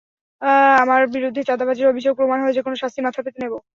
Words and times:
আমার 0.83 1.01
বিরুদ্ধে 1.15 1.41
চাঁদাবাজির 1.49 1.91
অভিযোগ 1.91 2.13
প্রমাণ 2.19 2.37
হলে 2.41 2.55
যেকোনো 2.57 2.75
শাস্তি 2.81 2.99
মাথা 3.03 3.21
পেতে 3.25 3.39
নেব। 3.43 3.53